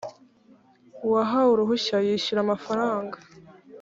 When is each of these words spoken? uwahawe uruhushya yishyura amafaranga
uwahawe 1.05 1.49
uruhushya 1.55 1.95
yishyura 2.07 2.39
amafaranga 2.45 3.17